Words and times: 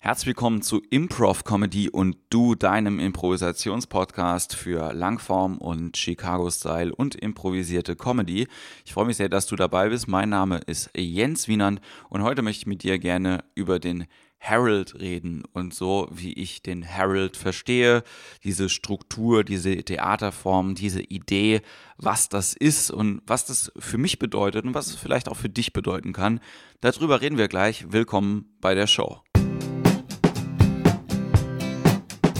Herzlich 0.00 0.28
willkommen 0.28 0.62
zu 0.62 0.80
Improv 0.90 1.42
Comedy 1.42 1.90
und 1.90 2.16
du, 2.30 2.54
deinem 2.54 3.00
Improvisationspodcast 3.00 4.54
für 4.54 4.92
Langform 4.92 5.58
und 5.58 5.96
Chicago-Style 5.96 6.94
und 6.94 7.16
improvisierte 7.16 7.96
Comedy. 7.96 8.46
Ich 8.84 8.92
freue 8.92 9.06
mich 9.06 9.16
sehr, 9.16 9.28
dass 9.28 9.46
du 9.46 9.56
dabei 9.56 9.88
bist. 9.88 10.06
Mein 10.06 10.28
Name 10.28 10.58
ist 10.66 10.90
Jens 10.96 11.48
Wienand 11.48 11.80
und 12.10 12.22
heute 12.22 12.42
möchte 12.42 12.62
ich 12.62 12.66
mit 12.68 12.84
dir 12.84 13.00
gerne 13.00 13.42
über 13.56 13.80
den 13.80 14.06
Harold 14.40 14.94
reden 15.00 15.42
und 15.52 15.74
so, 15.74 16.08
wie 16.12 16.32
ich 16.32 16.62
den 16.62 16.88
Harold 16.88 17.36
verstehe, 17.36 18.04
diese 18.44 18.68
Struktur, 18.68 19.42
diese 19.42 19.82
Theaterform, 19.82 20.76
diese 20.76 21.02
Idee, 21.02 21.60
was 21.96 22.28
das 22.28 22.54
ist 22.54 22.92
und 22.92 23.20
was 23.26 23.46
das 23.46 23.72
für 23.76 23.98
mich 23.98 24.20
bedeutet 24.20 24.64
und 24.64 24.74
was 24.74 24.86
es 24.86 24.94
vielleicht 24.94 25.28
auch 25.28 25.36
für 25.36 25.48
dich 25.48 25.72
bedeuten 25.72 26.12
kann. 26.12 26.38
Darüber 26.80 27.20
reden 27.20 27.36
wir 27.36 27.48
gleich. 27.48 27.90
Willkommen 27.90 28.56
bei 28.60 28.76
der 28.76 28.86
Show. 28.86 29.22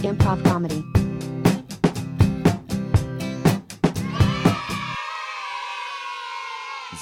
Improv 0.02 0.40
Comedy. 0.44 0.84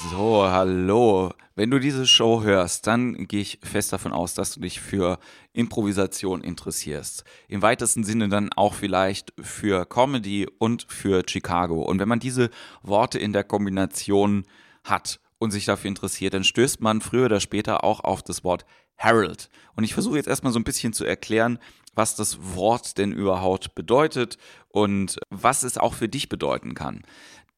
So, 0.09 0.43
hallo. 0.49 1.31
Wenn 1.55 1.69
du 1.69 1.79
diese 1.79 2.07
Show 2.07 2.41
hörst, 2.41 2.87
dann 2.87 3.27
gehe 3.27 3.41
ich 3.41 3.59
fest 3.63 3.93
davon 3.93 4.13
aus, 4.13 4.33
dass 4.33 4.53
du 4.53 4.61
dich 4.61 4.79
für 4.79 5.19
Improvisation 5.53 6.41
interessierst. 6.41 7.23
Im 7.47 7.61
weitesten 7.61 8.03
Sinne 8.03 8.29
dann 8.29 8.49
auch 8.55 8.73
vielleicht 8.73 9.31
für 9.39 9.85
Comedy 9.85 10.47
und 10.57 10.87
für 10.89 11.23
Chicago. 11.27 11.83
Und 11.83 11.99
wenn 11.99 12.09
man 12.09 12.19
diese 12.19 12.49
Worte 12.81 13.19
in 13.19 13.31
der 13.31 13.43
Kombination 13.43 14.45
hat 14.83 15.19
und 15.37 15.51
sich 15.51 15.65
dafür 15.65 15.89
interessiert, 15.89 16.33
dann 16.33 16.43
stößt 16.43 16.81
man 16.81 17.01
früher 17.01 17.25
oder 17.25 17.39
später 17.39 17.83
auch 17.83 17.99
auf 17.99 18.23
das 18.23 18.43
Wort 18.43 18.65
Harold. 18.97 19.49
Und 19.75 19.83
ich 19.83 19.93
versuche 19.93 20.17
jetzt 20.17 20.27
erstmal 20.27 20.53
so 20.53 20.59
ein 20.59 20.63
bisschen 20.63 20.93
zu 20.93 21.05
erklären, 21.05 21.59
was 21.97 22.15
das 22.15 22.55
Wort 22.55 22.97
denn 22.97 23.11
überhaupt 23.11 23.75
bedeutet 23.75 24.37
und 24.69 25.17
was 25.29 25.63
es 25.63 25.77
auch 25.77 25.93
für 25.93 26.07
dich 26.07 26.29
bedeuten 26.29 26.73
kann. 26.73 27.01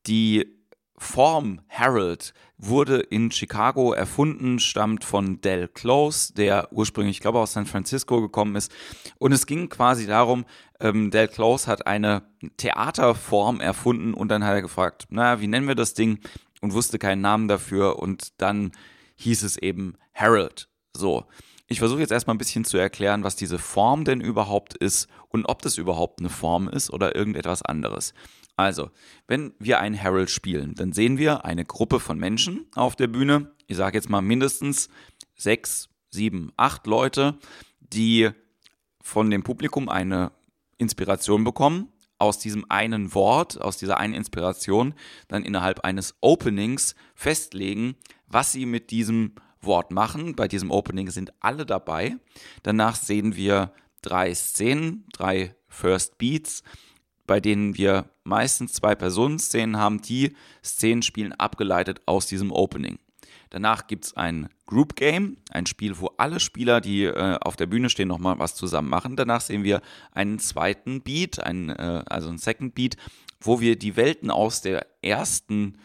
Die 0.08 0.60
Form 1.00 1.62
Harold 1.70 2.34
wurde 2.58 3.00
in 3.00 3.32
Chicago 3.32 3.94
erfunden, 3.94 4.60
stammt 4.60 5.06
von 5.06 5.40
Del 5.40 5.70
Close, 5.70 6.34
der 6.34 6.68
ursprünglich, 6.72 7.18
ich 7.18 7.22
glaube, 7.22 7.40
aus 7.40 7.54
San 7.54 7.66
Francisco 7.66 8.20
gekommen 8.20 8.58
ist. 8.58 8.72
Und 9.18 9.32
es 9.32 9.46
ging 9.46 9.70
quasi 9.70 10.08
darum, 10.08 10.46
ähm, 10.82 11.10
Del 11.10 11.30
Close 11.30 11.68
hat 11.68 11.88
eine 11.88 12.24
Theaterform 12.58 13.62
erfunden 13.62 14.14
und 14.14 14.28
dann 14.28 14.44
hat 14.44 14.56
er 14.56 14.62
gefragt, 14.62 15.08
naja, 15.10 15.40
wie 15.40 15.48
nennen 15.48 15.70
wir 15.70 15.76
das 15.76 15.94
Ding? 15.94 16.20
Und 16.62 16.74
wusste 16.74 17.00
keinen 17.00 17.22
Namen 17.22 17.48
dafür 17.48 18.00
und 18.00 18.34
dann 18.42 18.74
hieß 19.16 19.44
es 19.44 19.56
eben 19.56 19.96
Harold. 20.14 20.68
So. 20.94 21.26
Ich 21.72 21.78
versuche 21.78 22.00
jetzt 22.00 22.12
erstmal 22.12 22.34
ein 22.34 22.40
bisschen 22.40 22.66
zu 22.66 22.80
erklären, 22.80 23.24
was 23.24 23.36
diese 23.36 23.60
Form 23.60 24.04
denn 24.04 24.22
überhaupt 24.22 24.74
ist 24.74 25.08
und 25.28 25.46
ob 25.46 25.62
das 25.62 25.78
überhaupt 25.78 26.20
eine 26.20 26.30
Form 26.30 26.68
ist 26.68 26.90
oder 26.90 27.16
irgendetwas 27.16 27.62
anderes. 27.62 28.16
Also, 28.56 28.90
wenn 29.28 29.54
wir 29.60 29.80
einen 29.80 29.94
Herald 29.94 30.32
spielen, 30.32 30.74
dann 30.74 30.94
sehen 30.94 31.20
wir 31.20 31.46
eine 31.46 31.66
Gruppe 31.66 32.00
von 32.00 32.18
Menschen 32.18 32.66
auf 32.74 32.96
der 32.96 33.06
Bühne. 33.06 33.52
Ich 33.68 33.78
sage 33.78 33.98
jetzt 34.00 34.10
mal 34.10 34.22
mindestens 34.22 34.90
sechs, 35.36 35.90
sieben, 36.10 36.52
acht 36.58 36.88
Leute, 36.88 37.38
die 37.80 38.32
von 39.00 39.30
dem 39.30 39.44
Publikum 39.44 39.90
eine 39.90 40.32
Inspiration 40.80 41.44
bekommen, 41.44 41.90
aus 42.18 42.40
diesem 42.40 42.66
einen 42.70 43.14
Wort, 43.14 43.62
aus 43.62 43.78
dieser 43.78 43.98
einen 44.00 44.16
Inspiration, 44.16 44.96
dann 45.28 45.46
innerhalb 45.46 45.82
eines 45.82 46.16
Openings 46.20 46.96
festlegen, 47.14 47.96
was 48.26 48.54
sie 48.54 48.66
mit 48.66 48.90
diesem 48.90 49.36
Wort 49.62 49.92
machen. 49.92 50.36
Bei 50.36 50.48
diesem 50.48 50.72
Opening 50.72 51.10
sind 51.10 51.34
alle 51.40 51.66
dabei. 51.66 52.18
Danach 52.64 52.96
sehen 52.96 53.36
wir 53.36 53.74
drei 54.02 54.34
Szenen, 54.34 55.06
drei 55.14 55.56
First 55.68 56.18
Beats, 56.18 56.64
bei 57.28 57.40
denen 57.40 57.78
wir 57.78 58.10
meistens 58.24 58.74
zwei 58.74 58.96
Personenszenen 58.96 59.78
haben. 59.78 60.02
Die 60.02 60.36
Szenen 60.64 61.04
spielen 61.04 61.34
abgeleitet 61.34 62.02
aus 62.06 62.28
diesem 62.28 62.52
Opening. 62.52 62.98
Danach 63.52 63.88
gibt 63.88 64.06
es 64.06 64.18
ein 64.18 64.50
Group 64.68 64.96
Game, 64.96 65.38
ein 65.50 65.66
Spiel, 65.66 66.00
wo 66.00 66.12
alle 66.18 66.40
Spieler, 66.40 66.82
die 66.82 67.06
äh, 67.06 67.38
auf 67.42 67.56
der 67.56 67.66
Bühne 67.66 67.90
stehen, 67.90 68.08
nochmal 68.08 68.38
was 68.38 68.54
zusammen 68.54 68.90
machen. 68.90 69.16
Danach 69.16 69.42
sehen 69.42 69.64
wir 69.64 69.82
einen 70.12 70.38
zweiten 70.38 71.02
Beat, 71.02 71.40
einen, 71.40 71.70
äh, 71.70 72.04
also 72.06 72.30
einen 72.30 72.38
Second 72.38 72.76
Beat, 72.76 72.96
wo 73.42 73.60
wir 73.60 73.78
die 73.78 73.96
Welten 73.96 74.30
aus 74.30 74.62
der 74.62 74.86
ersten 75.02 75.80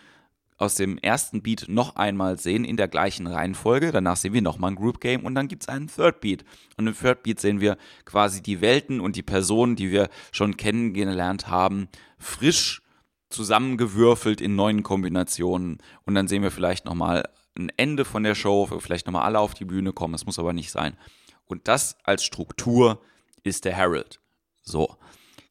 aus 0.65 0.75
dem 0.75 0.99
ersten 0.99 1.43
Beat 1.43 1.67
noch 1.69 1.97
einmal 1.97 2.39
sehen 2.39 2.65
in 2.65 2.77
der 2.77 2.89
gleichen 2.89 3.27
Reihenfolge. 3.27 3.93
Danach 3.93 4.17
sehen 4.17 4.33
wir 4.33 4.43
nochmal 4.43 4.73
ein 4.73 4.77
Group 4.77 5.01
Game 5.01 5.25
und 5.25 5.35
dann 5.35 5.49
gibt 5.49 5.63
es 5.63 5.69
einen 5.69 5.89
Third 5.89 6.21
Beat. 6.21 6.45
Und 6.77 6.87
im 6.87 6.99
Third 6.99 7.23
Beat 7.23 7.39
sehen 7.39 7.61
wir 7.61 7.77
quasi 8.05 8.43
die 8.43 8.61
Welten 8.61 9.01
und 9.01 9.17
die 9.17 9.23
Personen, 9.23 9.77
die 9.77 9.93
wir 9.93 10.09
schon 10.33 10.57
kennengelernt 10.57 11.49
haben, 11.49 11.89
frisch 12.19 12.83
zusammengewürfelt 13.29 14.41
in 14.41 14.57
neuen 14.57 14.83
Kombinationen. 14.83 15.79
Und 16.05 16.15
dann 16.15 16.29
sehen 16.29 16.43
wir 16.43 16.51
vielleicht 16.51 16.85
nochmal 16.85 17.29
ein 17.57 17.71
Ende 17.77 18.05
von 18.05 18.23
der 18.23 18.35
Show, 18.35 18.67
vielleicht 18.81 19.07
nochmal 19.07 19.25
alle 19.25 19.39
auf 19.39 19.55
die 19.55 19.65
Bühne 19.65 19.93
kommen. 19.93 20.15
Es 20.15 20.27
muss 20.27 20.39
aber 20.39 20.53
nicht 20.53 20.71
sein. 20.71 20.97
Und 21.45 21.69
das 21.69 21.97
als 22.05 22.25
Struktur 22.25 23.01
ist 23.43 23.65
der 23.65 23.75
Herald. 23.75 24.21
So. 24.63 24.97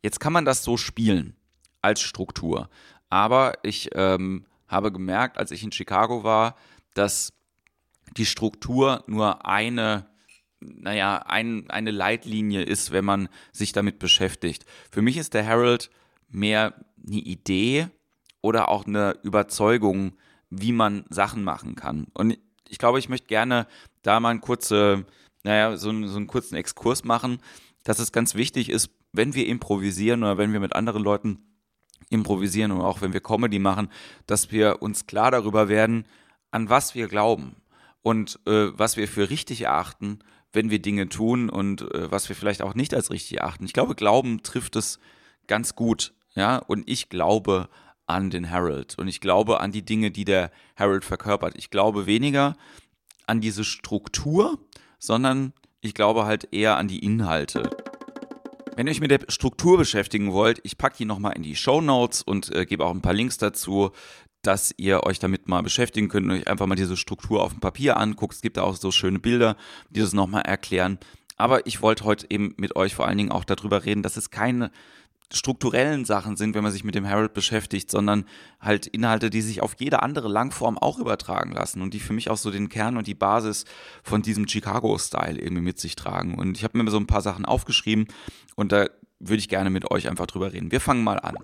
Jetzt 0.01 0.19
kann 0.19 0.33
man 0.33 0.43
das 0.43 0.63
so 0.63 0.75
spielen 0.75 1.35
als 1.81 2.01
Struktur. 2.01 2.69
Aber 3.09 3.53
ich 3.63 3.91
ähm, 3.93 4.45
habe 4.73 4.91
gemerkt, 4.91 5.37
als 5.37 5.51
ich 5.51 5.63
in 5.63 5.71
Chicago 5.71 6.23
war, 6.23 6.55
dass 6.93 7.33
die 8.17 8.25
Struktur 8.25 9.03
nur 9.07 9.45
eine, 9.45 10.05
naja, 10.59 11.17
ein, 11.25 11.69
eine 11.69 11.91
Leitlinie 11.91 12.63
ist, 12.63 12.91
wenn 12.91 13.05
man 13.05 13.29
sich 13.51 13.71
damit 13.71 13.99
beschäftigt. 13.99 14.65
Für 14.91 15.01
mich 15.01 15.17
ist 15.17 15.33
der 15.33 15.43
Herald 15.43 15.89
mehr 16.29 16.73
eine 17.05 17.17
Idee 17.17 17.87
oder 18.41 18.69
auch 18.69 18.85
eine 18.85 19.17
Überzeugung, 19.23 20.13
wie 20.49 20.71
man 20.71 21.05
Sachen 21.09 21.43
machen 21.43 21.75
kann. 21.75 22.07
Und 22.13 22.37
ich 22.67 22.77
glaube, 22.77 22.99
ich 22.99 23.09
möchte 23.09 23.27
gerne 23.27 23.67
da 24.01 24.19
mal 24.19 24.29
einen 24.29 24.41
kurze, 24.41 25.05
naja, 25.43 25.77
so, 25.77 25.89
so 26.07 26.17
einen 26.17 26.27
kurzen 26.27 26.55
Exkurs 26.55 27.03
machen, 27.03 27.39
dass 27.83 27.99
es 27.99 28.11
ganz 28.11 28.35
wichtig 28.35 28.69
ist, 28.69 28.89
wenn 29.11 29.33
wir 29.33 29.47
improvisieren 29.47 30.23
oder 30.23 30.37
wenn 30.37 30.53
wir 30.53 30.59
mit 30.59 30.75
anderen 30.75 31.03
Leuten 31.03 31.52
improvisieren 32.13 32.71
und 32.71 32.81
auch 32.81 33.01
wenn 33.01 33.13
wir 33.13 33.21
Comedy 33.21 33.59
machen, 33.59 33.89
dass 34.27 34.51
wir 34.51 34.81
uns 34.81 35.07
klar 35.07 35.31
darüber 35.31 35.69
werden, 35.69 36.05
an 36.51 36.69
was 36.69 36.95
wir 36.95 37.07
glauben 37.07 37.55
und 38.01 38.39
äh, 38.45 38.77
was 38.77 38.97
wir 38.97 39.07
für 39.07 39.29
richtig 39.29 39.61
erachten, 39.61 40.19
wenn 40.51 40.69
wir 40.69 40.79
Dinge 40.79 41.09
tun 41.09 41.49
und 41.49 41.81
äh, 41.93 42.11
was 42.11 42.29
wir 42.29 42.35
vielleicht 42.35 42.61
auch 42.61 42.75
nicht 42.75 42.93
als 42.93 43.09
richtig 43.09 43.39
erachten. 43.39 43.65
Ich 43.65 43.73
glaube, 43.73 43.95
Glauben 43.95 44.43
trifft 44.43 44.75
es 44.75 44.99
ganz 45.47 45.75
gut, 45.75 46.13
ja, 46.35 46.57
und 46.57 46.89
ich 46.89 47.09
glaube 47.09 47.69
an 48.05 48.29
den 48.29 48.49
Harold 48.49 48.97
und 48.97 49.07
ich 49.07 49.21
glaube 49.21 49.59
an 49.59 49.71
die 49.71 49.83
Dinge, 49.83 50.11
die 50.11 50.25
der 50.25 50.51
Harold 50.75 51.05
verkörpert. 51.05 51.55
Ich 51.57 51.69
glaube 51.69 52.05
weniger 52.05 52.55
an 53.25 53.41
diese 53.41 53.63
Struktur, 53.63 54.59
sondern 54.99 55.53
ich 55.81 55.93
glaube 55.93 56.25
halt 56.25 56.53
eher 56.53 56.77
an 56.77 56.87
die 56.87 56.99
Inhalte. 56.99 57.69
Wenn 58.75 58.87
ihr 58.87 58.91
euch 58.91 59.01
mit 59.01 59.11
der 59.11 59.19
Struktur 59.27 59.77
beschäftigen 59.77 60.33
wollt, 60.33 60.59
ich 60.63 60.77
packe 60.77 60.97
die 60.97 61.05
nochmal 61.05 61.33
in 61.35 61.43
die 61.43 61.55
Show 61.55 61.79
Notes 61.79 62.23
und 62.23 62.51
äh, 62.55 62.65
gebe 62.65 62.83
auch 62.85 62.91
ein 62.91 63.01
paar 63.01 63.13
Links 63.13 63.37
dazu, 63.37 63.91
dass 64.41 64.73
ihr 64.77 65.03
euch 65.03 65.19
damit 65.19 65.47
mal 65.47 65.61
beschäftigen 65.61 66.09
könnt 66.09 66.25
und 66.25 66.31
euch 66.31 66.47
einfach 66.47 66.65
mal 66.65 66.75
diese 66.75 66.97
Struktur 66.97 67.43
auf 67.43 67.51
dem 67.51 67.59
Papier 67.59 67.97
anguckt. 67.97 68.33
Es 68.33 68.41
gibt 68.41 68.57
da 68.57 68.63
auch 68.63 68.75
so 68.75 68.89
schöne 68.89 69.19
Bilder, 69.19 69.57
die 69.89 69.99
das 69.99 70.13
nochmal 70.13 70.41
erklären. 70.41 70.97
Aber 71.37 71.67
ich 71.67 71.81
wollte 71.81 72.03
heute 72.03 72.25
eben 72.29 72.55
mit 72.57 72.75
euch 72.75 72.95
vor 72.95 73.07
allen 73.07 73.17
Dingen 73.17 73.31
auch 73.31 73.43
darüber 73.43 73.85
reden, 73.85 74.01
dass 74.01 74.17
es 74.17 74.31
keine 74.31 74.71
strukturellen 75.31 76.05
Sachen 76.05 76.35
sind, 76.37 76.53
wenn 76.55 76.63
man 76.63 76.71
sich 76.71 76.83
mit 76.83 76.95
dem 76.95 77.05
Herald 77.05 77.33
beschäftigt, 77.33 77.89
sondern 77.89 78.25
halt 78.59 78.87
Inhalte, 78.87 79.29
die 79.29 79.41
sich 79.41 79.61
auf 79.61 79.75
jede 79.79 80.03
andere 80.03 80.27
Langform 80.27 80.77
auch 80.77 80.99
übertragen 80.99 81.51
lassen 81.51 81.81
und 81.81 81.93
die 81.93 81.99
für 81.99 82.13
mich 82.13 82.29
auch 82.29 82.37
so 82.37 82.51
den 82.51 82.69
Kern 82.69 82.97
und 82.97 83.07
die 83.07 83.15
Basis 83.15 83.65
von 84.03 84.21
diesem 84.21 84.47
Chicago-Style 84.47 85.39
irgendwie 85.39 85.63
mit 85.63 85.79
sich 85.79 85.95
tragen. 85.95 86.37
Und 86.37 86.57
ich 86.57 86.63
habe 86.63 86.77
mir 86.77 86.89
so 86.91 86.97
ein 86.97 87.07
paar 87.07 87.21
Sachen 87.21 87.45
aufgeschrieben 87.45 88.07
und 88.55 88.71
da 88.71 88.87
würde 89.19 89.39
ich 89.39 89.49
gerne 89.49 89.69
mit 89.69 89.89
euch 89.89 90.09
einfach 90.09 90.27
drüber 90.27 90.53
reden. 90.53 90.71
Wir 90.71 90.81
fangen 90.81 91.03
mal 91.03 91.19
an. 91.19 91.35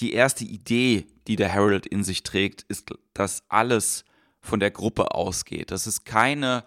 Die 0.00 0.12
erste 0.12 0.44
Idee, 0.44 1.06
die 1.26 1.36
der 1.36 1.48
Herald 1.48 1.86
in 1.86 2.04
sich 2.04 2.22
trägt, 2.22 2.62
ist, 2.62 2.90
dass 3.14 3.44
alles 3.48 4.04
von 4.40 4.60
der 4.60 4.70
Gruppe 4.70 5.12
ausgeht. 5.12 5.70
Dass 5.70 5.86
es 5.86 6.04
keine 6.04 6.64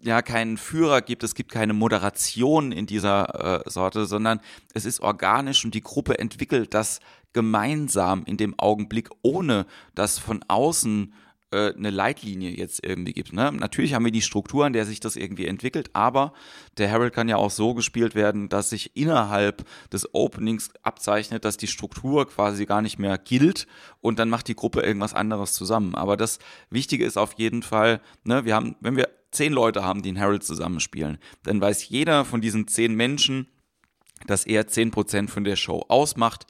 ja 0.00 0.22
keinen 0.22 0.56
Führer 0.56 1.02
gibt, 1.02 1.22
es 1.22 1.34
gibt 1.34 1.52
keine 1.52 1.72
Moderation 1.72 2.72
in 2.72 2.86
dieser 2.86 3.64
äh, 3.66 3.70
Sorte, 3.70 4.06
sondern 4.06 4.40
es 4.74 4.84
ist 4.84 5.00
organisch 5.00 5.64
und 5.64 5.74
die 5.74 5.82
Gruppe 5.82 6.18
entwickelt 6.18 6.74
das 6.74 7.00
gemeinsam 7.32 8.24
in 8.24 8.36
dem 8.36 8.58
Augenblick, 8.58 9.10
ohne 9.22 9.66
dass 9.94 10.18
von 10.18 10.44
außen 10.48 11.12
äh, 11.50 11.72
eine 11.74 11.90
Leitlinie 11.90 12.50
jetzt 12.50 12.84
irgendwie 12.84 13.12
gibt. 13.12 13.32
Ne? 13.32 13.50
Natürlich 13.52 13.94
haben 13.94 14.04
wir 14.04 14.12
die 14.12 14.22
Struktur, 14.22 14.66
an 14.66 14.72
der 14.72 14.84
sich 14.84 15.00
das 15.00 15.16
irgendwie 15.16 15.46
entwickelt, 15.46 15.90
aber 15.94 16.32
der 16.76 16.88
Herald 16.88 17.14
kann 17.14 17.28
ja 17.28 17.36
auch 17.36 17.50
so 17.50 17.74
gespielt 17.74 18.14
werden, 18.14 18.48
dass 18.48 18.70
sich 18.70 18.96
innerhalb 18.96 19.64
des 19.90 20.14
Openings 20.14 20.70
abzeichnet, 20.82 21.44
dass 21.44 21.56
die 21.56 21.66
Struktur 21.66 22.28
quasi 22.28 22.66
gar 22.66 22.82
nicht 22.82 22.98
mehr 22.98 23.16
gilt 23.16 23.66
und 24.00 24.18
dann 24.18 24.28
macht 24.28 24.48
die 24.48 24.56
Gruppe 24.56 24.82
irgendwas 24.82 25.14
anderes 25.14 25.52
zusammen. 25.54 25.94
Aber 25.94 26.16
das 26.16 26.38
Wichtige 26.70 27.04
ist 27.04 27.16
auf 27.16 27.32
jeden 27.34 27.62
Fall, 27.62 28.00
ne, 28.24 28.44
wir 28.44 28.54
haben, 28.54 28.76
wenn 28.80 28.96
wir 28.96 29.08
zehn 29.30 29.52
Leute 29.52 29.82
haben, 29.82 30.02
die 30.02 30.10
einen 30.10 30.18
Herald 30.18 30.44
zusammenspielen, 30.44 31.18
dann 31.44 31.60
weiß 31.60 31.88
jeder 31.88 32.24
von 32.24 32.40
diesen 32.40 32.68
zehn 32.68 32.94
Menschen, 32.94 33.46
dass 34.26 34.44
er 34.44 34.66
zehn 34.66 34.90
Prozent 34.90 35.30
von 35.30 35.44
der 35.44 35.56
Show 35.56 35.84
ausmacht 35.88 36.46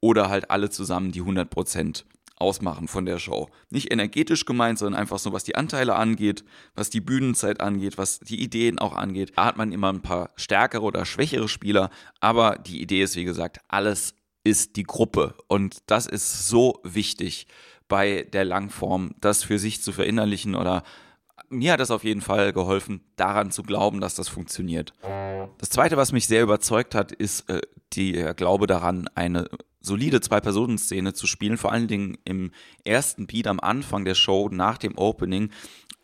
oder 0.00 0.30
halt 0.30 0.50
alle 0.50 0.70
zusammen 0.70 1.12
die 1.12 1.20
100 1.20 1.50
Prozent 1.50 2.06
ausmachen 2.40 2.88
von 2.88 3.04
der 3.04 3.18
Show. 3.18 3.48
Nicht 3.70 3.92
energetisch 3.92 4.44
gemeint, 4.44 4.78
sondern 4.78 5.00
einfach 5.00 5.18
so, 5.18 5.32
was 5.32 5.44
die 5.44 5.56
Anteile 5.56 5.96
angeht, 5.96 6.44
was 6.74 6.90
die 6.90 7.00
Bühnenzeit 7.00 7.60
angeht, 7.60 7.98
was 7.98 8.20
die 8.20 8.42
Ideen 8.42 8.78
auch 8.78 8.94
angeht. 8.94 9.32
Da 9.36 9.46
hat 9.46 9.56
man 9.56 9.72
immer 9.72 9.92
ein 9.92 10.02
paar 10.02 10.30
stärkere 10.36 10.82
oder 10.82 11.04
schwächere 11.04 11.48
Spieler, 11.48 11.90
aber 12.20 12.56
die 12.58 12.80
Idee 12.80 13.02
ist, 13.02 13.16
wie 13.16 13.24
gesagt, 13.24 13.60
alles 13.68 14.14
ist 14.44 14.76
die 14.76 14.84
Gruppe. 14.84 15.34
Und 15.48 15.78
das 15.86 16.06
ist 16.06 16.48
so 16.48 16.80
wichtig 16.84 17.46
bei 17.88 18.26
der 18.32 18.44
Langform, 18.44 19.14
das 19.20 19.42
für 19.42 19.58
sich 19.58 19.82
zu 19.82 19.92
verinnerlichen 19.92 20.54
oder 20.54 20.82
mir 21.50 21.72
hat 21.72 21.80
es 21.80 21.90
auf 21.90 22.04
jeden 22.04 22.20
Fall 22.20 22.52
geholfen, 22.52 23.00
daran 23.16 23.50
zu 23.50 23.62
glauben, 23.62 24.00
dass 24.00 24.14
das 24.14 24.28
funktioniert. 24.28 24.92
Das 25.58 25.70
zweite, 25.70 25.96
was 25.96 26.12
mich 26.12 26.26
sehr 26.26 26.42
überzeugt 26.42 26.94
hat, 26.94 27.10
ist 27.10 27.48
äh, 27.48 27.62
der 27.94 28.34
Glaube 28.34 28.66
daran, 28.66 29.08
eine 29.14 29.48
solide 29.88 30.20
Zwei-Personen-Szene 30.20 31.14
zu 31.14 31.26
spielen, 31.26 31.58
vor 31.58 31.72
allen 31.72 31.88
Dingen 31.88 32.16
im 32.24 32.52
ersten 32.84 33.26
Beat 33.26 33.48
am 33.48 33.58
Anfang 33.58 34.04
der 34.04 34.14
Show, 34.14 34.48
nach 34.52 34.78
dem 34.78 34.96
Opening. 34.96 35.50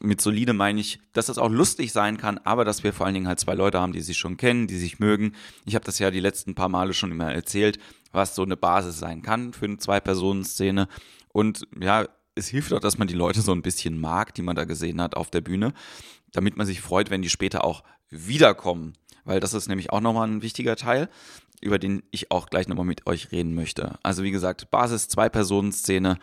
Mit 0.01 0.21
solide 0.21 0.53
meine 0.53 0.81
ich, 0.81 0.99
dass 1.13 1.27
das 1.27 1.39
auch 1.39 1.49
lustig 1.49 1.93
sein 1.93 2.17
kann, 2.17 2.39
aber 2.39 2.65
dass 2.65 2.83
wir 2.83 2.93
vor 2.93 3.07
allen 3.07 3.15
Dingen 3.15 3.29
halt 3.29 3.39
zwei 3.39 3.55
Leute 3.55 3.81
haben, 3.81 3.93
die 3.93 4.01
sich 4.01 4.19
schon 4.19 4.37
kennen, 4.37 4.67
die 4.67 4.77
sich 4.77 4.99
mögen. 4.99 5.33
Ich 5.65 5.77
habe 5.77 5.85
das 5.85 6.01
ja 6.01 6.11
die 6.11 6.21
letzten 6.21 6.57
paar 6.57 6.69
Male 6.69 6.93
schon 6.93 7.13
immer 7.13 7.33
erzählt, 7.33 7.79
was 8.11 8.35
so 8.35 8.43
eine 8.43 8.57
Basis 8.57 8.99
sein 8.99 9.23
kann 9.23 9.53
für 9.53 9.67
eine 9.67 9.79
Zwei-Personen-Szene. 9.79 10.89
Und 11.33 11.67
ja, 11.81 12.07
es 12.35 12.49
hilft 12.49 12.73
auch, 12.73 12.81
dass 12.81 12.99
man 12.99 13.09
die 13.09 13.15
Leute 13.15 13.41
so 13.41 13.53
ein 13.53 13.63
bisschen 13.63 13.99
mag, 13.99 14.35
die 14.35 14.43
man 14.43 14.57
da 14.57 14.65
gesehen 14.65 15.01
hat 15.01 15.17
auf 15.17 15.31
der 15.31 15.41
Bühne, 15.41 15.73
damit 16.33 16.57
man 16.57 16.67
sich 16.67 16.81
freut, 16.81 17.11
wenn 17.11 17.23
die 17.23 17.31
später 17.31 17.65
auch 17.65 17.85
wiederkommen. 18.11 18.95
Weil 19.25 19.41
das 19.41 19.55
ist 19.55 19.69
nämlich 19.69 19.91
auch 19.91 20.01
nochmal 20.01 20.29
ein 20.29 20.43
wichtiger 20.43 20.77
Teil 20.77 21.09
über 21.65 21.79
den 21.79 22.03
ich 22.11 22.31
auch 22.31 22.47
gleich 22.47 22.69
nochmal 22.69 22.85
mit 22.85 23.07
euch 23.07 23.33
reden 23.33 23.55
möchte. 23.55 23.99
Also 24.03 24.23
wie 24.23 24.31
gesagt, 24.31 24.71
Basis 24.71 25.09
Zwei-Personen-Szene, 25.09 26.19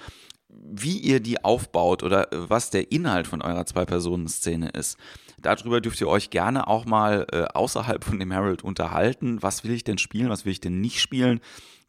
wie 0.50 0.98
ihr 1.00 1.19
die 1.19 1.44
aufbaut 1.44 2.04
oder 2.04 2.28
was 2.31 2.69
der 2.69 2.92
Inhalt 2.92 3.28
von 3.28 3.42
eurer 3.42 3.66
Zwei-Personen-Szene 3.66 4.69
ist. 4.69 4.98
Darüber 5.41 5.81
dürft 5.81 5.99
ihr 6.01 6.07
euch 6.07 6.29
gerne 6.29 6.67
auch 6.67 6.85
mal 6.85 7.25
äh, 7.31 7.43
außerhalb 7.43 8.03
von 8.03 8.19
dem 8.19 8.31
Herald 8.31 8.63
unterhalten. 8.63 9.41
Was 9.41 9.63
will 9.63 9.71
ich 9.71 9.83
denn 9.83 9.97
spielen, 9.97 10.29
was 10.29 10.45
will 10.45 10.51
ich 10.51 10.61
denn 10.61 10.81
nicht 10.81 11.01
spielen? 11.01 11.39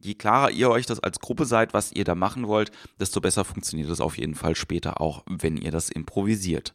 Je 0.00 0.14
klarer 0.14 0.50
ihr 0.50 0.70
euch 0.70 0.86
das 0.86 1.00
als 1.00 1.20
Gruppe 1.20 1.44
seid, 1.44 1.74
was 1.74 1.92
ihr 1.92 2.04
da 2.04 2.14
machen 2.14 2.48
wollt, 2.48 2.72
desto 2.98 3.20
besser 3.20 3.44
funktioniert 3.44 3.90
es 3.90 4.00
auf 4.00 4.18
jeden 4.18 4.34
Fall 4.34 4.56
später 4.56 5.00
auch, 5.00 5.22
wenn 5.28 5.56
ihr 5.56 5.70
das 5.70 5.90
improvisiert. 5.90 6.74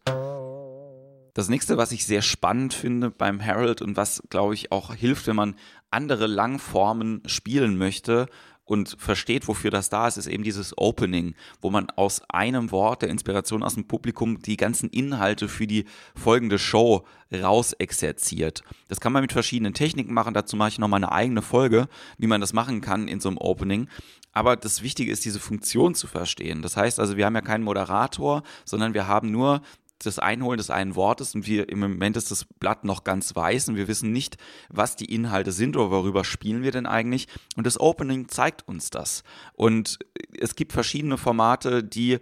Das 1.34 1.50
nächste, 1.50 1.78
was 1.78 1.92
ich 1.92 2.06
sehr 2.06 2.22
spannend 2.22 2.74
finde 2.74 3.12
beim 3.12 3.40
Herald 3.40 3.82
und 3.82 3.98
was, 3.98 4.24
glaube 4.30 4.54
ich, 4.54 4.72
auch 4.72 4.94
hilft, 4.94 5.28
wenn 5.28 5.36
man 5.36 5.56
andere 5.92 6.26
Langformen 6.26 7.22
spielen 7.26 7.78
möchte 7.78 8.28
und 8.68 8.96
versteht, 9.00 9.48
wofür 9.48 9.72
das 9.72 9.90
da 9.90 10.08
ist, 10.08 10.18
ist 10.18 10.28
eben 10.28 10.44
dieses 10.44 10.78
Opening, 10.78 11.36
wo 11.62 11.72
man 11.72 11.90
aus 11.92 12.22
einem 12.30 12.72
Wort 12.72 13.02
der 13.02 13.10
Inspiration 13.10 13.64
aus 13.64 13.76
dem 13.76 13.88
Publikum 13.88 14.42
die 14.42 14.58
ganzen 14.58 14.90
Inhalte 14.90 15.48
für 15.48 15.68
die 15.68 15.86
folgende 16.16 16.60
Show 16.60 17.06
rausexerziert. 17.34 18.64
Das 18.90 19.00
kann 19.00 19.14
man 19.14 19.22
mit 19.22 19.34
verschiedenen 19.34 19.74
Techniken 19.74 20.14
machen. 20.14 20.34
Dazu 20.34 20.56
mache 20.56 20.70
ich 20.70 20.80
nochmal 20.80 21.00
eine 21.00 21.12
eigene 21.12 21.42
Folge, 21.42 21.88
wie 22.18 22.28
man 22.28 22.42
das 22.42 22.54
machen 22.54 22.82
kann 22.82 23.08
in 23.08 23.20
so 23.20 23.30
einem 23.30 23.38
Opening. 23.38 23.88
Aber 24.34 24.56
das 24.56 24.84
Wichtige 24.84 25.12
ist, 25.12 25.26
diese 25.26 25.40
Funktion 25.40 25.96
zu 25.96 26.06
verstehen. 26.08 26.62
Das 26.62 26.78
heißt 26.78 27.00
also, 27.00 27.18
wir 27.18 27.26
haben 27.26 27.36
ja 27.36 27.42
keinen 27.42 27.64
Moderator, 27.64 28.44
sondern 28.66 28.94
wir 28.94 29.08
haben 29.08 29.32
nur 29.32 29.62
das 30.00 30.20
Einholen 30.20 30.58
des 30.58 30.70
einen 30.70 30.96
Wortes 30.96 31.36
und 31.36 31.48
wir 31.48 31.70
im 31.70 31.80
Moment 31.80 32.18
ist 32.18 32.32
das 32.32 32.46
Blatt 32.46 32.84
noch 32.84 33.04
ganz 33.04 33.36
weiß 33.36 33.70
und 33.70 33.76
wir 33.76 33.88
wissen 33.88 34.12
nicht, 34.12 34.38
was 34.70 34.96
die 34.96 35.14
Inhalte 35.14 35.52
sind 35.52 35.76
oder 35.76 35.92
worüber 35.92 36.24
spielen 36.24 36.64
wir 36.64 36.72
denn 36.72 36.86
eigentlich. 36.86 37.28
Und 37.56 37.66
das 37.66 37.80
Opening 37.80 38.28
zeigt 38.30 38.68
uns 38.68 38.90
das. 38.90 39.24
Und 39.54 40.00
es 40.38 40.56
gibt 40.56 40.74
verschiedene 40.74 41.18
Formate, 41.18 41.84
die 41.84 42.20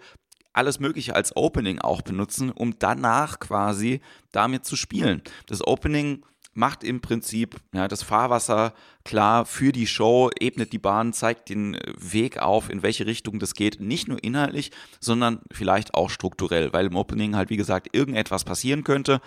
alles 0.53 0.79
Mögliche 0.79 1.15
als 1.15 1.35
Opening 1.35 1.79
auch 1.79 2.01
benutzen, 2.01 2.51
um 2.51 2.79
danach 2.79 3.39
quasi 3.39 3.99
damit 4.31 4.65
zu 4.65 4.75
spielen. 4.75 5.21
Das 5.47 5.65
Opening 5.65 6.25
macht 6.55 6.83
im 6.83 7.01
Prinzip 7.01 7.57
ja, 7.73 7.87
das 7.87 8.01
Fahrwasser 8.01 8.73
klar 9.03 9.45
für 9.45 9.71
die 9.71 9.85
Show, 9.85 10.31
ebnet 10.39 10.73
die 10.73 10.79
Bahn, 10.79 11.13
zeigt 11.13 11.49
den 11.49 11.77
Weg 11.97 12.39
auf, 12.39 12.69
in 12.69 12.81
welche 12.81 13.05
Richtung 13.05 13.39
das 13.39 13.53
geht. 13.53 13.79
Nicht 13.79 14.07
nur 14.07 14.23
inhaltlich, 14.23 14.71
sondern 14.99 15.41
vielleicht 15.51 15.93
auch 15.93 16.09
strukturell, 16.09 16.73
weil 16.73 16.87
im 16.87 16.95
Opening 16.95 17.35
halt, 17.35 17.49
wie 17.49 17.57
gesagt, 17.57 17.89
irgendetwas 17.93 18.43
passieren 18.43 18.83
könnte 18.83 19.21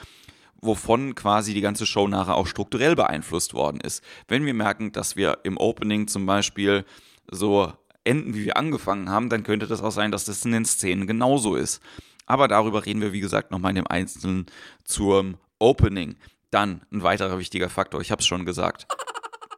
wovon 0.60 1.14
quasi 1.14 1.54
die 1.54 1.60
ganze 1.60 1.86
Show 1.86 2.08
nachher 2.08 2.34
auch 2.34 2.46
strukturell 2.46 2.96
beeinflusst 2.96 3.54
worden 3.54 3.80
ist. 3.80 4.02
Wenn 4.26 4.44
wir 4.44 4.54
merken, 4.54 4.92
dass 4.92 5.14
wir 5.14 5.38
im 5.44 5.56
Opening 5.56 6.08
zum 6.08 6.26
Beispiel 6.26 6.84
so 7.30 7.72
enden, 8.04 8.34
wie 8.34 8.44
wir 8.44 8.56
angefangen 8.56 9.08
haben, 9.08 9.28
dann 9.28 9.44
könnte 9.44 9.66
das 9.66 9.82
auch 9.82 9.92
sein, 9.92 10.10
dass 10.10 10.25
das 10.25 10.44
in 10.44 10.52
den 10.52 10.64
Szenen 10.64 11.06
genauso 11.06 11.54
ist. 11.54 11.80
Aber 12.26 12.48
darüber 12.48 12.84
reden 12.84 13.00
wir, 13.00 13.12
wie 13.12 13.20
gesagt, 13.20 13.50
nochmal 13.50 13.70
in 13.70 13.76
dem 13.76 13.86
Einzelnen 13.86 14.46
zum 14.84 15.36
Opening. 15.58 16.16
Dann 16.50 16.83
ein 16.93 17.03
weiterer 17.03 17.39
wichtiger 17.39 17.69
Faktor, 17.69 18.00
ich 18.00 18.11
habe 18.11 18.21
es 18.21 18.27
schon 18.27 18.45
gesagt, 18.45 18.87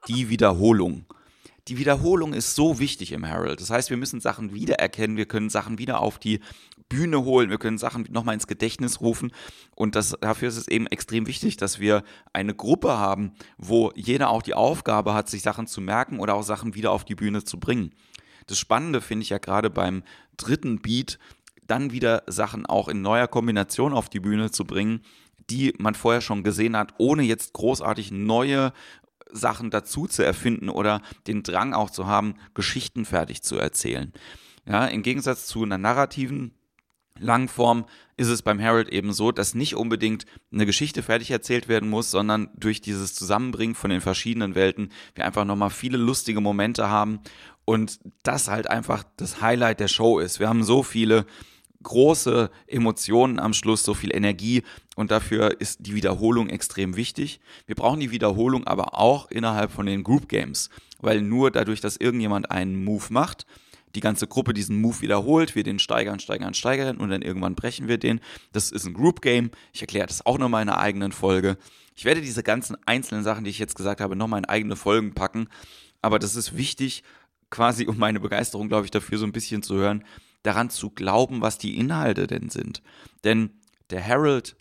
die 0.08 0.28
Wiederholung. 0.28 1.04
Die 1.68 1.78
Wiederholung 1.78 2.32
ist 2.32 2.56
so 2.56 2.78
wichtig 2.78 3.12
im 3.12 3.24
Herald. 3.24 3.60
Das 3.60 3.70
heißt, 3.70 3.90
wir 3.90 3.96
müssen 3.96 4.20
Sachen 4.20 4.54
wiedererkennen, 4.54 5.16
wir 5.16 5.26
können 5.26 5.50
Sachen 5.50 5.78
wieder 5.78 6.00
auf 6.00 6.18
die 6.18 6.40
Bühne 6.88 7.22
holen, 7.24 7.50
wir 7.50 7.58
können 7.58 7.78
Sachen 7.78 8.08
nochmal 8.10 8.34
ins 8.34 8.48
Gedächtnis 8.48 9.00
rufen. 9.00 9.30
Und 9.76 9.94
das, 9.94 10.16
dafür 10.20 10.48
ist 10.48 10.56
es 10.56 10.68
eben 10.68 10.86
extrem 10.88 11.26
wichtig, 11.26 11.56
dass 11.56 11.78
wir 11.78 12.02
eine 12.32 12.54
Gruppe 12.54 12.98
haben, 12.98 13.32
wo 13.56 13.92
jeder 13.94 14.30
auch 14.30 14.42
die 14.42 14.54
Aufgabe 14.54 15.14
hat, 15.14 15.28
sich 15.28 15.42
Sachen 15.42 15.66
zu 15.66 15.80
merken 15.80 16.18
oder 16.18 16.34
auch 16.34 16.42
Sachen 16.42 16.74
wieder 16.74 16.90
auf 16.90 17.04
die 17.04 17.14
Bühne 17.14 17.44
zu 17.44 17.60
bringen. 17.60 17.94
Das 18.46 18.58
Spannende 18.58 19.00
finde 19.00 19.22
ich 19.22 19.30
ja 19.30 19.38
gerade 19.38 19.70
beim 19.70 20.02
dritten 20.36 20.80
Beat, 20.80 21.18
dann 21.68 21.92
wieder 21.92 22.24
Sachen 22.26 22.66
auch 22.66 22.88
in 22.88 23.00
neuer 23.00 23.28
Kombination 23.28 23.92
auf 23.92 24.08
die 24.08 24.18
Bühne 24.18 24.50
zu 24.50 24.64
bringen, 24.64 25.02
die 25.50 25.74
man 25.78 25.94
vorher 25.94 26.20
schon 26.20 26.42
gesehen 26.42 26.76
hat, 26.76 26.94
ohne 26.98 27.22
jetzt 27.22 27.52
großartig 27.52 28.12
neue 28.12 28.72
Sachen 29.32 29.70
dazu 29.70 30.06
zu 30.06 30.24
erfinden 30.24 30.68
oder 30.68 31.02
den 31.26 31.42
Drang 31.42 31.72
auch 31.72 31.90
zu 31.90 32.06
haben, 32.06 32.34
Geschichten 32.54 33.04
fertig 33.04 33.42
zu 33.42 33.56
erzählen. 33.56 34.12
Ja, 34.66 34.86
im 34.86 35.02
Gegensatz 35.02 35.46
zu 35.46 35.62
einer 35.62 35.78
narrativen 35.78 36.54
Langform 37.18 37.84
ist 38.16 38.28
es 38.28 38.42
beim 38.42 38.58
Herald 38.58 38.88
eben 38.88 39.12
so, 39.12 39.30
dass 39.30 39.54
nicht 39.54 39.74
unbedingt 39.76 40.24
eine 40.52 40.66
Geschichte 40.66 41.02
fertig 41.02 41.30
erzählt 41.30 41.68
werden 41.68 41.88
muss, 41.88 42.10
sondern 42.10 42.48
durch 42.56 42.80
dieses 42.80 43.14
Zusammenbringen 43.14 43.74
von 43.74 43.90
den 43.90 44.00
verschiedenen 44.00 44.54
Welten 44.54 44.90
wir 45.14 45.26
einfach 45.26 45.44
nochmal 45.44 45.70
viele 45.70 45.98
lustige 45.98 46.40
Momente 46.40 46.88
haben 46.88 47.20
und 47.64 48.00
das 48.22 48.48
halt 48.48 48.70
einfach 48.70 49.04
das 49.16 49.40
Highlight 49.40 49.80
der 49.80 49.88
Show 49.88 50.18
ist. 50.18 50.40
Wir 50.40 50.48
haben 50.48 50.64
so 50.64 50.82
viele 50.82 51.26
große 51.82 52.50
Emotionen 52.66 53.38
am 53.38 53.52
Schluss, 53.52 53.82
so 53.82 53.94
viel 53.94 54.14
Energie 54.14 54.62
und 54.96 55.10
dafür 55.10 55.60
ist 55.60 55.86
die 55.86 55.94
Wiederholung 55.94 56.48
extrem 56.48 56.96
wichtig. 56.96 57.40
Wir 57.66 57.74
brauchen 57.74 58.00
die 58.00 58.10
Wiederholung 58.10 58.66
aber 58.66 58.98
auch 58.98 59.30
innerhalb 59.30 59.72
von 59.72 59.86
den 59.86 60.02
Group 60.02 60.28
Games, 60.28 60.68
weil 61.00 61.22
nur 61.22 61.50
dadurch, 61.50 61.80
dass 61.80 61.96
irgendjemand 61.96 62.50
einen 62.50 62.84
Move 62.84 63.06
macht, 63.10 63.46
die 63.94 64.00
ganze 64.00 64.26
Gruppe 64.26 64.52
diesen 64.52 64.80
Move 64.80 65.00
wiederholt, 65.00 65.54
wir 65.54 65.64
den 65.64 65.78
steigern, 65.78 66.20
steigern, 66.20 66.54
steigern 66.54 66.98
und 66.98 67.10
dann 67.10 67.22
irgendwann 67.22 67.54
brechen 67.54 67.88
wir 67.88 67.98
den. 67.98 68.20
Das 68.52 68.70
ist 68.70 68.86
ein 68.86 68.94
Group 68.94 69.20
Game. 69.20 69.50
Ich 69.72 69.80
erkläre 69.80 70.06
das 70.06 70.24
auch 70.24 70.38
nochmal 70.38 70.62
in 70.62 70.68
einer 70.68 70.78
eigenen 70.78 71.12
Folge. 71.12 71.56
Ich 71.96 72.04
werde 72.04 72.20
diese 72.20 72.42
ganzen 72.42 72.76
einzelnen 72.86 73.24
Sachen, 73.24 73.44
die 73.44 73.50
ich 73.50 73.58
jetzt 73.58 73.74
gesagt 73.74 74.00
habe, 74.00 74.16
nochmal 74.16 74.38
in 74.38 74.44
eigene 74.44 74.76
Folgen 74.76 75.12
packen. 75.12 75.48
Aber 76.02 76.18
das 76.18 76.36
ist 76.36 76.56
wichtig, 76.56 77.02
quasi 77.50 77.86
um 77.86 77.98
meine 77.98 78.20
Begeisterung, 78.20 78.68
glaube 78.68 78.84
ich, 78.84 78.90
dafür 78.90 79.18
so 79.18 79.26
ein 79.26 79.32
bisschen 79.32 79.62
zu 79.62 79.74
hören, 79.74 80.04
daran 80.42 80.70
zu 80.70 80.90
glauben, 80.90 81.40
was 81.40 81.58
die 81.58 81.76
Inhalte 81.78 82.26
denn 82.26 82.48
sind. 82.48 82.82
Denn 83.24 83.50
der 83.90 84.00
Herald 84.00 84.56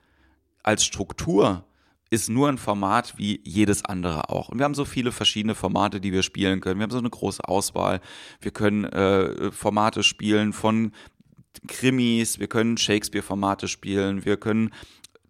als 0.64 0.84
Struktur 0.84 1.66
ist 2.10 2.30
nur 2.30 2.50
ein 2.50 2.58
Format 2.58 3.18
wie 3.18 3.40
jedes 3.44 3.86
andere 3.86 4.30
auch. 4.30 4.50
Und 4.50 4.58
wir 4.58 4.66
haben 4.66 4.74
so 4.74 4.86
viele 4.86 5.12
verschiedene 5.12 5.54
Formate, 5.54 6.02
die 6.02 6.12
wir 6.12 6.24
spielen 6.24 6.60
können. 6.60 6.80
Wir 6.80 6.84
haben 6.84 6.92
so 6.92 6.98
eine 6.98 7.10
große 7.10 7.48
Auswahl. 7.48 8.02
Wir 8.42 8.52
können 8.52 8.86
äh, 8.86 9.52
Formate 9.52 10.02
spielen 10.04 10.54
von 10.54 10.92
Krimis, 11.68 12.40
wir 12.40 12.48
können 12.48 12.78
Shakespeare-Formate 12.78 13.68
spielen, 13.68 14.26
wir 14.26 14.38
können 14.38 14.72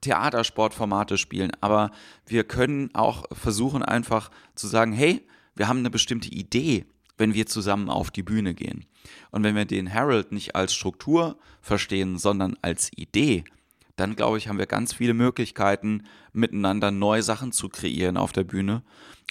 Theatersportformate 0.01 1.18
spielen, 1.18 1.51
aber 1.60 1.91
wir 2.25 2.44
können 2.44 2.94
auch 2.94 3.25
versuchen 3.32 3.84
einfach 3.84 4.29
zu 4.56 4.68
sagen, 4.68 4.94
hey, 4.94 5.25
wir 5.56 5.68
haben 5.68 5.79
eine 5.79 5.89
bestimmte 5.89 6.29
Idee 6.29 6.86
wenn 7.19 7.33
wir 7.33 7.45
zusammen 7.45 7.89
auf 7.89 8.09
die 8.09 8.23
Bühne 8.23 8.53
gehen. 8.53 8.85
Und 9.29 9.43
wenn 9.43 9.55
wir 9.55 9.65
den 9.65 9.93
Harold 9.93 10.31
nicht 10.31 10.55
als 10.55 10.73
Struktur 10.73 11.38
verstehen, 11.61 12.17
sondern 12.17 12.57
als 12.61 12.91
Idee, 12.95 13.43
dann 13.97 14.15
glaube 14.15 14.38
ich, 14.38 14.47
haben 14.47 14.57
wir 14.57 14.65
ganz 14.65 14.93
viele 14.93 15.13
Möglichkeiten, 15.13 16.03
miteinander 16.31 16.89
neue 16.89 17.21
Sachen 17.21 17.51
zu 17.51 17.67
kreieren 17.67 18.15
auf 18.15 18.31
der 18.31 18.45
Bühne. 18.45 18.81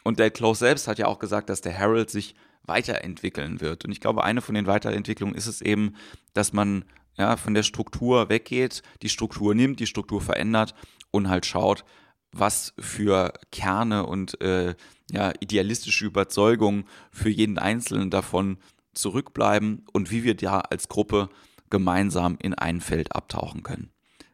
Und 0.05 0.19
der 0.19 0.31
Close 0.31 0.61
selbst 0.61 0.87
hat 0.87 0.99
ja 0.99 1.07
auch 1.07 1.19
gesagt, 1.19 1.49
dass 1.49 1.63
der 1.63 1.77
Harold 1.77 2.11
sich 2.11 2.35
weiterentwickeln 2.65 3.63
wird. 3.63 3.87
Und 3.87 3.93
ich 3.93 4.01
glaube, 4.01 4.23
eine 4.23 4.43
von 4.43 4.55
den 4.55 4.67
Weiterentwicklungen 4.67 5.35
ist 5.35 5.47
es 5.47 5.63
eben, 5.63 5.95
dass 6.35 6.53
man 6.53 6.85
ja, 7.17 7.39
von 7.39 7.55
der 7.55 7.63
Struktur 7.63 8.29
weggeht, 8.29 8.83
die 9.01 9.09
Struktur 9.09 9.55
nimmt, 9.55 9.81
die 9.81 9.87
Struktur 9.87 10.21
verändert 10.21 10.75
und 11.11 11.31
halt 11.31 11.47
schaut, 11.47 11.85
was 12.33 12.75
für 12.79 13.33
Kerne 13.51 14.07
und 14.07 14.41
äh, 14.41 14.75
ja, 15.11 15.33
idealistische 15.41 16.05
Überzeugungen 16.05 16.85
für 17.11 17.31
jeden 17.31 17.59
Einzelnen 17.59 18.11
davon 18.11 18.59
zurückbleiben 18.95 19.87
und 19.93 20.11
wie 20.11 20.25
wir 20.25 20.35
da 20.35 20.61
als 20.61 20.89
Gruppe 20.89 21.29
gemeinsam 21.71 22.37
in 22.41 22.55
ein 22.55 22.81
Feld 22.81 23.15
abtauchen 23.15 23.63
können. 23.63 23.91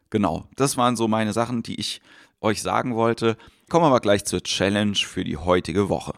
Genau, 0.09 0.47
das 0.55 0.77
waren 0.77 0.95
so 0.95 1.07
meine 1.07 1.33
Sachen, 1.33 1.63
die 1.63 1.79
ich 1.79 2.01
euch 2.41 2.61
sagen 2.61 2.95
wollte. 2.95 3.37
Kommen 3.69 3.83
wir 3.83 3.87
aber 3.87 3.99
gleich 3.99 4.25
zur 4.25 4.43
Challenge 4.43 4.95
für 4.95 5.23
die 5.23 5.37
heutige 5.37 5.89
Woche. 5.89 6.13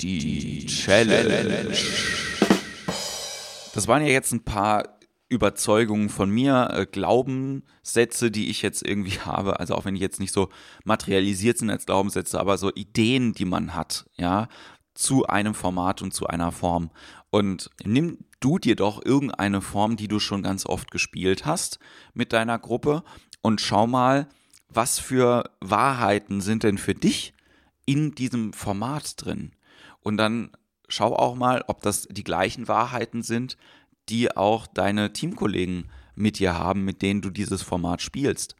Die 0.00 0.66
Challenge. 0.66 1.74
Das 3.74 3.88
waren 3.88 4.02
ja 4.02 4.08
jetzt 4.08 4.32
ein 4.32 4.44
paar 4.44 4.97
Überzeugungen 5.28 6.08
von 6.08 6.30
mir, 6.30 6.70
äh, 6.72 6.86
Glaubenssätze, 6.86 8.30
die 8.30 8.48
ich 8.48 8.62
jetzt 8.62 8.86
irgendwie 8.86 9.18
habe, 9.24 9.60
also 9.60 9.74
auch 9.74 9.84
wenn 9.84 9.94
die 9.94 10.00
jetzt 10.00 10.20
nicht 10.20 10.32
so 10.32 10.48
materialisiert 10.84 11.58
sind 11.58 11.70
als 11.70 11.86
Glaubenssätze, 11.86 12.40
aber 12.40 12.58
so 12.58 12.72
Ideen, 12.74 13.32
die 13.34 13.44
man 13.44 13.74
hat, 13.74 14.06
ja, 14.16 14.48
zu 14.94 15.26
einem 15.26 15.54
Format 15.54 16.02
und 16.02 16.12
zu 16.12 16.26
einer 16.26 16.50
Form. 16.50 16.90
Und 17.30 17.70
nimm 17.84 18.18
du 18.40 18.58
dir 18.58 18.74
doch 18.74 19.04
irgendeine 19.04 19.60
Form, 19.60 19.96
die 19.96 20.08
du 20.08 20.18
schon 20.18 20.42
ganz 20.42 20.66
oft 20.66 20.90
gespielt 20.90 21.46
hast 21.46 21.78
mit 22.14 22.32
deiner 22.32 22.58
Gruppe 22.58 23.04
und 23.42 23.60
schau 23.60 23.86
mal, 23.86 24.28
was 24.68 24.98
für 24.98 25.50
Wahrheiten 25.60 26.40
sind 26.40 26.62
denn 26.62 26.78
für 26.78 26.94
dich 26.94 27.32
in 27.86 28.14
diesem 28.14 28.52
Format 28.52 29.24
drin? 29.24 29.52
Und 30.00 30.16
dann 30.16 30.50
schau 30.88 31.14
auch 31.14 31.34
mal, 31.34 31.64
ob 31.68 31.82
das 31.82 32.08
die 32.10 32.24
gleichen 32.24 32.68
Wahrheiten 32.68 33.22
sind, 33.22 33.56
die 34.08 34.36
auch 34.36 34.66
deine 34.66 35.12
Teamkollegen 35.12 35.90
mit 36.14 36.38
dir 36.38 36.58
haben, 36.58 36.84
mit 36.84 37.02
denen 37.02 37.22
du 37.22 37.30
dieses 37.30 37.62
Format 37.62 38.02
spielst. 38.02 38.56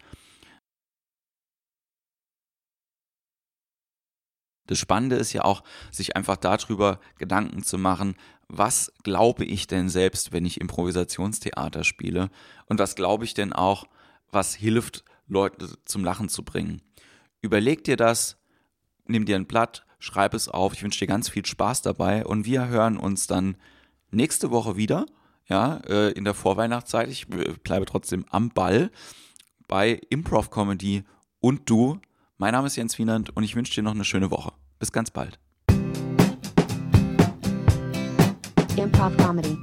Das 4.67 4.78
Spannende 4.78 5.17
ist 5.17 5.33
ja 5.33 5.45
auch, 5.45 5.64
sich 5.90 6.14
einfach 6.14 6.37
darüber 6.37 7.00
Gedanken 7.17 7.62
zu 7.62 7.78
machen, 7.78 8.17
was 8.49 8.93
glaube 9.02 9.45
ich 9.45 9.67
denn 9.67 9.88
selbst, 9.88 10.33
wenn 10.33 10.45
ich 10.45 10.61
Improvisationstheater 10.61 11.85
spiele 11.85 12.31
und 12.67 12.78
was 12.78 12.95
glaube 12.95 13.25
ich 13.25 13.35
denn 13.35 13.52
auch, 13.52 13.87
was 14.31 14.55
hilft, 14.55 15.05
Leute 15.26 15.69
zum 15.85 16.05
Lachen 16.05 16.28
zu 16.28 16.45
bringen. 16.45 16.83
Überleg 17.40 17.85
dir 17.85 17.97
das, 17.97 18.37
nimm 19.07 19.25
dir 19.25 19.37
ein 19.37 19.47
Blatt, 19.47 19.87
schreib 19.99 20.35
es 20.35 20.49
auf. 20.49 20.75
Ich 20.75 20.83
wünsche 20.83 21.00
dir 21.00 21.07
ganz 21.07 21.28
viel 21.28 21.45
Spaß 21.45 21.83
dabei 21.83 22.25
und 22.25 22.45
wir 22.45 22.69
hören 22.69 22.97
uns 22.97 23.26
dann 23.26 23.57
nächste 24.11 24.50
Woche 24.50 24.76
wieder, 24.76 25.07
ja, 25.49 25.78
äh, 25.88 26.12
in 26.12 26.25
der 26.25 26.35
Vorweihnachtszeit. 26.35 27.09
Ich 27.09 27.26
bleibe 27.28 27.87
trotzdem 27.87 28.25
am 28.31 28.50
Ball 28.50 28.90
bei 29.67 30.00
Improv 30.11 30.50
Comedy 30.50 31.05
und 31.40 31.69
du. 31.69 32.00
Mein 32.37 32.52
Name 32.52 32.67
ist 32.67 32.76
Jens 32.76 32.99
Wienand 32.99 33.35
und 33.37 33.43
ich 33.43 33.57
wünsche 33.57 33.75
dir 33.75 33.83
noch 33.83 33.95
eine 33.95 34.05
schöne 34.05 34.31
Woche. 34.31 34.52
Bis 34.78 34.93
ganz 34.93 35.11
bald. 35.11 35.38
Improv 38.76 39.17
Comedy. 39.17 39.59